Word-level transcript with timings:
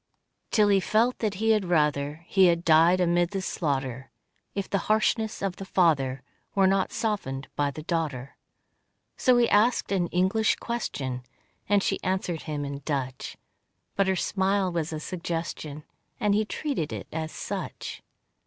Till 0.49 0.69
he 0.69 0.79
felt 0.79 1.19
that 1.19 1.35
he 1.35 1.51
had 1.51 1.65
rather 1.65 2.23
He 2.25 2.45
had 2.47 2.65
died 2.65 2.99
amid 2.99 3.29
the 3.29 3.39
slaughter, 3.43 4.09
If 4.55 4.67
the 4.67 4.79
harshness 4.89 5.43
of 5.43 5.57
the 5.57 5.63
father 5.63 6.23
Were 6.55 6.65
not 6.65 6.91
softened 6.91 7.47
in 7.55 7.71
the 7.75 7.83
daughter. 7.83 8.35
So 9.15 9.37
he 9.37 9.47
asked 9.47 9.91
an 9.91 10.07
English 10.07 10.55
question, 10.55 11.21
And 11.69 11.83
she 11.83 12.01
answered 12.01 12.41
him 12.49 12.65
in 12.65 12.81
Dutch, 12.83 13.37
But 13.95 14.07
her 14.07 14.15
smile 14.15 14.71
was 14.71 14.91
a 14.91 14.99
suggestion, 14.99 15.83
And 16.19 16.33
he 16.33 16.45
treated 16.45 16.91
it 16.91 17.05
as 17.11 17.31
such. 17.31 18.01